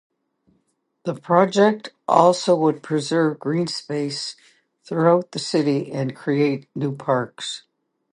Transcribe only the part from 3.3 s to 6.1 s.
greenspace throughout the city